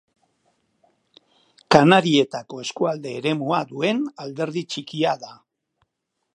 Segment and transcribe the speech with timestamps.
[1.75, 5.39] Kanarietako eskualde eremua duen alderdi txikia da.